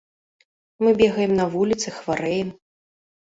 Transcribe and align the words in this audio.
Мы 0.85 0.93
бегаем 1.01 1.33
на 1.41 1.45
вуліцы, 1.55 1.93
хварэем. 1.97 2.49